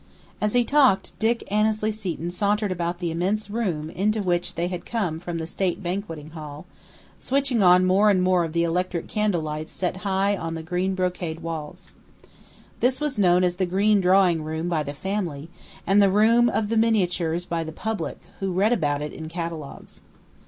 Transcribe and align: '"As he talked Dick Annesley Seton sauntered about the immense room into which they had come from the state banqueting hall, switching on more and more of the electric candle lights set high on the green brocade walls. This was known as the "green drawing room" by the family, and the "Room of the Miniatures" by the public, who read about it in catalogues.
'"As 0.41 0.53
he 0.53 0.65
talked 0.65 1.13
Dick 1.19 1.43
Annesley 1.51 1.91
Seton 1.91 2.31
sauntered 2.31 2.71
about 2.71 2.97
the 2.97 3.11
immense 3.11 3.51
room 3.51 3.91
into 3.91 4.23
which 4.23 4.55
they 4.55 4.67
had 4.67 4.83
come 4.83 5.19
from 5.19 5.37
the 5.37 5.45
state 5.45 5.83
banqueting 5.83 6.31
hall, 6.31 6.65
switching 7.19 7.61
on 7.61 7.85
more 7.85 8.09
and 8.09 8.23
more 8.23 8.43
of 8.43 8.53
the 8.53 8.63
electric 8.63 9.07
candle 9.07 9.41
lights 9.43 9.71
set 9.75 9.97
high 9.97 10.35
on 10.35 10.55
the 10.55 10.63
green 10.63 10.95
brocade 10.95 11.41
walls. 11.41 11.91
This 12.79 12.99
was 12.99 13.19
known 13.19 13.43
as 13.43 13.57
the 13.57 13.67
"green 13.67 14.01
drawing 14.01 14.43
room" 14.43 14.67
by 14.67 14.81
the 14.81 14.95
family, 14.95 15.49
and 15.85 16.01
the 16.01 16.09
"Room 16.09 16.49
of 16.49 16.69
the 16.69 16.77
Miniatures" 16.77 17.45
by 17.45 17.63
the 17.63 17.71
public, 17.71 18.19
who 18.39 18.51
read 18.53 18.73
about 18.73 19.03
it 19.03 19.13
in 19.13 19.29
catalogues. 19.29 20.01